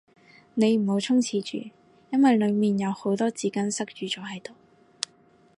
[0.55, 1.69] 你唔好衝廁住，
[2.09, 4.53] 因為裏面有好多紙巾塞住咗喺度